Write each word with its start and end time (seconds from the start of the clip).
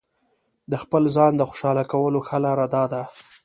د 0.71 0.73
خپل 0.83 1.03
ځان 1.15 1.31
د 1.37 1.41
خوشاله 1.49 1.83
کولو 1.91 2.19
ښه 2.27 2.37
لاره 2.45 2.65
داده. 2.75 3.01